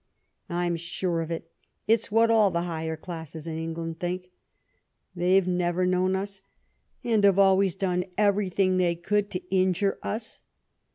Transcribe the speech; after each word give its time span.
I'm 0.49 0.77
sure 0.77 1.21
of 1.21 1.29
it; 1.29 1.51
it's 1.87 2.11
what 2.11 2.31
all 2.31 2.49
the 2.49 2.63
higher 2.63 2.97
class 2.97 3.35
in 3.35 3.59
England 3.59 3.99
thinks. 3.99 4.25
They've 5.15 5.47
never 5.47 5.85
known 5.85 6.15
us, 6.15 6.41
and 7.03 7.23
have 7.23 7.37
always 7.37 7.75
done 7.75 8.05
everything 8.17 8.77
they 8.77 8.95
could 8.95 9.29
to 9.29 9.43
injure 9.55 9.99
us. 10.01 10.41